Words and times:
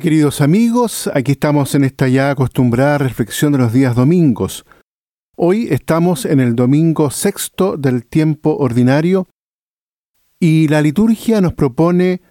queridos 0.00 0.40
amigos, 0.40 1.08
aquí 1.14 1.32
estamos 1.32 1.74
en 1.76 1.84
esta 1.84 2.08
ya 2.08 2.30
acostumbrada 2.30 2.98
reflexión 2.98 3.52
de 3.52 3.58
los 3.58 3.72
días 3.72 3.94
domingos. 3.94 4.64
Hoy 5.36 5.68
estamos 5.70 6.24
en 6.24 6.40
el 6.40 6.56
domingo 6.56 7.10
sexto 7.10 7.76
del 7.76 8.04
tiempo 8.04 8.56
ordinario 8.56 9.28
y 10.40 10.66
la 10.66 10.82
liturgia 10.82 11.40
nos 11.40 11.54
propone 11.54 12.22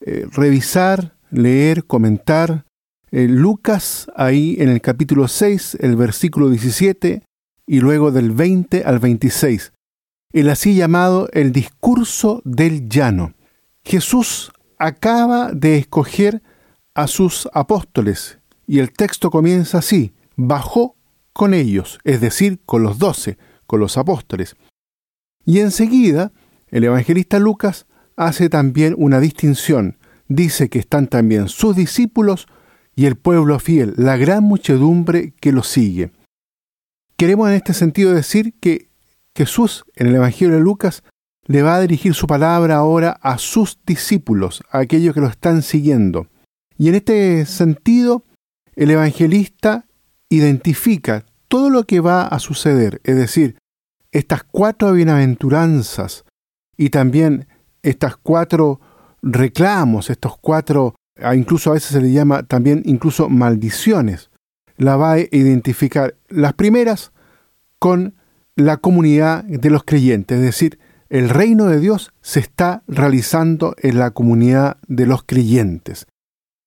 eh, 0.00 0.26
revisar, 0.32 1.16
leer, 1.30 1.86
comentar 1.86 2.66
eh, 3.10 3.26
Lucas 3.26 4.10
ahí 4.14 4.56
en 4.58 4.68
el 4.68 4.82
capítulo 4.82 5.28
6, 5.28 5.78
el 5.80 5.96
versículo 5.96 6.50
17 6.50 7.22
y 7.66 7.80
luego 7.80 8.12
del 8.12 8.32
20 8.32 8.84
al 8.84 8.98
26, 8.98 9.72
el 10.34 10.50
así 10.50 10.74
llamado 10.74 11.28
el 11.32 11.52
discurso 11.52 12.42
del 12.44 12.88
llano. 12.88 13.32
Jesús 13.82 14.52
acaba 14.78 15.52
de 15.52 15.78
escoger 15.78 16.42
a 16.98 17.06
sus 17.06 17.48
apóstoles 17.52 18.40
y 18.66 18.80
el 18.80 18.92
texto 18.92 19.30
comienza 19.30 19.78
así, 19.78 20.14
bajó 20.34 20.96
con 21.32 21.54
ellos, 21.54 22.00
es 22.02 22.20
decir, 22.20 22.58
con 22.66 22.82
los 22.82 22.98
doce, 22.98 23.38
con 23.68 23.78
los 23.78 23.96
apóstoles. 23.96 24.56
Y 25.44 25.60
enseguida, 25.60 26.32
el 26.66 26.82
evangelista 26.82 27.38
Lucas 27.38 27.86
hace 28.16 28.48
también 28.48 28.96
una 28.98 29.20
distinción, 29.20 29.96
dice 30.26 30.68
que 30.68 30.80
están 30.80 31.06
también 31.06 31.46
sus 31.46 31.76
discípulos 31.76 32.48
y 32.96 33.06
el 33.06 33.14
pueblo 33.14 33.60
fiel, 33.60 33.94
la 33.96 34.16
gran 34.16 34.42
muchedumbre 34.42 35.34
que 35.40 35.52
lo 35.52 35.62
sigue. 35.62 36.10
Queremos 37.16 37.48
en 37.48 37.54
este 37.54 37.74
sentido 37.74 38.12
decir 38.12 38.54
que 38.58 38.88
Jesús 39.36 39.84
en 39.94 40.08
el 40.08 40.16
Evangelio 40.16 40.56
de 40.56 40.60
Lucas 40.60 41.04
le 41.46 41.62
va 41.62 41.76
a 41.76 41.80
dirigir 41.80 42.14
su 42.14 42.26
palabra 42.26 42.74
ahora 42.74 43.20
a 43.22 43.38
sus 43.38 43.78
discípulos, 43.86 44.64
a 44.68 44.80
aquellos 44.80 45.14
que 45.14 45.20
lo 45.20 45.28
están 45.28 45.62
siguiendo. 45.62 46.26
Y 46.78 46.88
en 46.88 46.94
este 46.94 47.44
sentido, 47.44 48.24
el 48.76 48.90
evangelista 48.90 49.86
identifica 50.30 51.26
todo 51.48 51.70
lo 51.70 51.84
que 51.84 52.00
va 52.00 52.22
a 52.22 52.38
suceder, 52.38 53.00
es 53.04 53.16
decir, 53.16 53.56
estas 54.12 54.44
cuatro 54.44 54.92
bienaventuranzas 54.92 56.24
y 56.76 56.90
también 56.90 57.48
estas 57.82 58.16
cuatro 58.16 58.80
reclamos, 59.22 60.10
estos 60.10 60.38
cuatro 60.38 60.94
incluso 61.34 61.70
a 61.70 61.74
veces 61.74 61.90
se 61.90 62.00
le 62.00 62.12
llama 62.12 62.44
también 62.44 62.82
incluso 62.84 63.28
maldiciones, 63.28 64.30
la 64.76 64.96
va 64.96 65.14
a 65.14 65.18
identificar. 65.18 66.14
Las 66.28 66.52
primeras 66.52 67.12
con 67.78 68.14
la 68.54 68.76
comunidad 68.76 69.44
de 69.44 69.70
los 69.70 69.84
creyentes, 69.84 70.38
es 70.38 70.44
decir, 70.44 70.78
el 71.08 71.28
reino 71.28 71.66
de 71.66 71.80
Dios 71.80 72.12
se 72.20 72.40
está 72.40 72.82
realizando 72.86 73.74
en 73.78 73.98
la 73.98 74.10
comunidad 74.10 74.76
de 74.86 75.06
los 75.06 75.22
creyentes, 75.24 76.06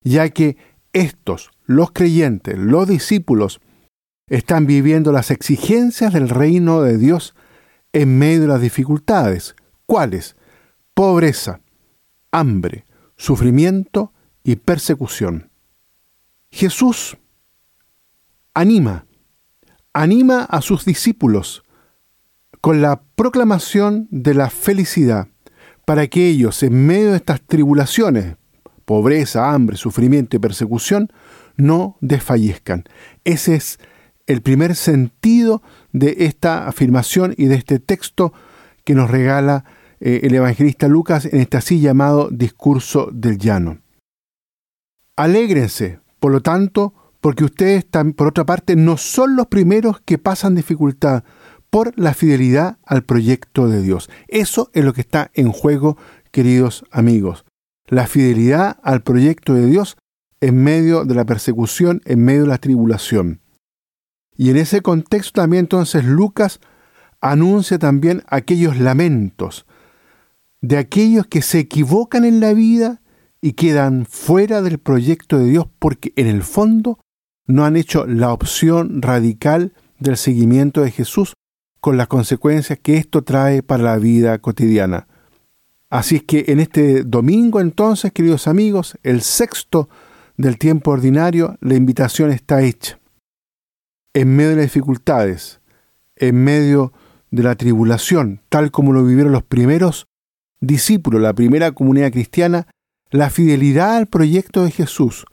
ya 0.03 0.29
que 0.29 0.57
estos, 0.93 1.51
los 1.65 1.91
creyentes, 1.91 2.57
los 2.57 2.87
discípulos, 2.87 3.61
están 4.27 4.65
viviendo 4.65 5.11
las 5.11 5.31
exigencias 5.31 6.13
del 6.13 6.29
reino 6.29 6.81
de 6.81 6.97
Dios 6.97 7.35
en 7.93 8.17
medio 8.17 8.41
de 8.41 8.47
las 8.47 8.61
dificultades. 8.61 9.55
¿Cuáles? 9.85 10.35
Pobreza, 10.93 11.61
hambre, 12.31 12.85
sufrimiento 13.17 14.13
y 14.43 14.55
persecución. 14.55 15.49
Jesús 16.49 17.17
anima, 18.53 19.05
anima 19.93 20.43
a 20.43 20.61
sus 20.61 20.85
discípulos 20.85 21.63
con 22.59 22.81
la 22.81 23.01
proclamación 23.15 24.07
de 24.11 24.33
la 24.33 24.49
felicidad 24.49 25.27
para 25.85 26.07
que 26.07 26.27
ellos 26.27 26.61
en 26.63 26.85
medio 26.85 27.11
de 27.11 27.17
estas 27.17 27.41
tribulaciones, 27.41 28.37
pobreza, 28.85 29.51
hambre, 29.51 29.77
sufrimiento 29.77 30.35
y 30.35 30.39
persecución, 30.39 31.11
no 31.57 31.97
desfallezcan. 32.01 32.85
Ese 33.23 33.55
es 33.55 33.79
el 34.27 34.41
primer 34.41 34.75
sentido 34.75 35.61
de 35.91 36.15
esta 36.19 36.67
afirmación 36.67 37.33
y 37.37 37.45
de 37.45 37.55
este 37.55 37.79
texto 37.79 38.33
que 38.83 38.95
nos 38.95 39.09
regala 39.09 39.65
eh, 39.99 40.21
el 40.23 40.33
evangelista 40.33 40.87
Lucas 40.87 41.25
en 41.25 41.39
este 41.39 41.57
así 41.57 41.79
llamado 41.79 42.29
discurso 42.31 43.09
del 43.11 43.37
llano. 43.37 43.79
Alégrense, 45.15 45.99
por 46.19 46.31
lo 46.31 46.41
tanto, 46.41 46.93
porque 47.19 47.43
ustedes, 47.43 47.85
por 48.15 48.27
otra 48.27 48.45
parte, 48.45 48.75
no 48.75 48.97
son 48.97 49.35
los 49.35 49.47
primeros 49.47 50.01
que 50.01 50.17
pasan 50.17 50.55
dificultad 50.55 51.23
por 51.69 51.97
la 51.97 52.13
fidelidad 52.13 52.77
al 52.85 53.03
proyecto 53.03 53.67
de 53.67 53.81
Dios. 53.81 54.09
Eso 54.27 54.71
es 54.73 54.83
lo 54.83 54.93
que 54.93 55.01
está 55.01 55.29
en 55.35 55.51
juego, 55.51 55.97
queridos 56.31 56.83
amigos. 56.91 57.45
La 57.91 58.07
fidelidad 58.07 58.79
al 58.81 59.03
proyecto 59.03 59.53
de 59.53 59.67
Dios 59.67 59.97
en 60.39 60.63
medio 60.63 61.05
de 61.05 61.13
la 61.13 61.25
persecución, 61.25 62.01
en 62.05 62.23
medio 62.23 62.43
de 62.43 62.47
la 62.47 62.57
tribulación. 62.57 63.41
Y 64.35 64.49
en 64.49 64.57
ese 64.57 64.81
contexto 64.81 65.41
también 65.41 65.65
entonces 65.65 66.05
Lucas 66.05 66.59
anuncia 67.19 67.77
también 67.77 68.23
aquellos 68.27 68.79
lamentos 68.79 69.67
de 70.61 70.77
aquellos 70.77 71.27
que 71.27 71.41
se 71.41 71.59
equivocan 71.59 72.23
en 72.23 72.39
la 72.39 72.53
vida 72.53 73.01
y 73.41 73.53
quedan 73.53 74.05
fuera 74.05 74.61
del 74.61 74.77
proyecto 74.77 75.39
de 75.39 75.45
Dios 75.45 75.67
porque 75.79 76.13
en 76.15 76.27
el 76.27 76.43
fondo 76.43 76.99
no 77.47 77.65
han 77.65 77.75
hecho 77.75 78.05
la 78.05 78.31
opción 78.31 79.01
radical 79.01 79.73
del 79.99 80.17
seguimiento 80.17 80.81
de 80.81 80.91
Jesús 80.91 81.33
con 81.79 81.97
las 81.97 82.07
consecuencias 82.07 82.79
que 82.79 82.97
esto 82.97 83.23
trae 83.23 83.63
para 83.63 83.83
la 83.83 83.97
vida 83.97 84.37
cotidiana. 84.37 85.07
Así 85.91 86.15
es 86.15 86.23
que 86.23 86.45
en 86.47 86.61
este 86.61 87.03
domingo 87.03 87.59
entonces, 87.59 88.13
queridos 88.13 88.47
amigos, 88.47 88.97
el 89.03 89.21
sexto 89.21 89.89
del 90.37 90.57
tiempo 90.57 90.91
ordinario, 90.91 91.57
la 91.59 91.75
invitación 91.75 92.31
está 92.31 92.61
hecha. 92.61 92.97
En 94.13 94.33
medio 94.33 94.51
de 94.51 94.55
las 94.55 94.65
dificultades, 94.65 95.59
en 96.15 96.41
medio 96.41 96.93
de 97.29 97.43
la 97.43 97.55
tribulación, 97.55 98.39
tal 98.47 98.71
como 98.71 98.93
lo 98.93 99.03
vivieron 99.03 99.33
los 99.33 99.43
primeros 99.43 100.07
discípulos, 100.61 101.21
la 101.21 101.33
primera 101.33 101.73
comunidad 101.73 102.13
cristiana, 102.13 102.67
la 103.09 103.29
fidelidad 103.29 103.97
al 103.97 104.07
proyecto 104.07 104.63
de 104.63 104.71
Jesús, 104.71 105.25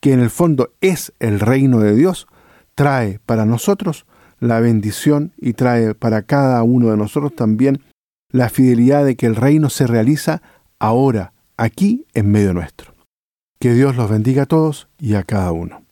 que 0.00 0.12
en 0.12 0.20
el 0.20 0.30
fondo 0.30 0.74
es 0.80 1.12
el 1.18 1.40
reino 1.40 1.80
de 1.80 1.96
Dios, 1.96 2.28
trae 2.76 3.18
para 3.26 3.46
nosotros 3.46 4.06
la 4.38 4.60
bendición 4.60 5.32
y 5.38 5.54
trae 5.54 5.96
para 5.96 6.22
cada 6.22 6.62
uno 6.62 6.90
de 6.90 6.96
nosotros 6.96 7.34
también 7.34 7.80
la 8.34 8.48
fidelidad 8.48 9.04
de 9.04 9.14
que 9.14 9.26
el 9.26 9.36
reino 9.36 9.70
se 9.70 9.86
realiza 9.86 10.42
ahora, 10.80 11.34
aquí 11.56 12.04
en 12.14 12.32
medio 12.32 12.52
nuestro. 12.52 12.92
Que 13.60 13.74
Dios 13.74 13.94
los 13.94 14.10
bendiga 14.10 14.42
a 14.42 14.46
todos 14.46 14.88
y 14.98 15.14
a 15.14 15.22
cada 15.22 15.52
uno. 15.52 15.83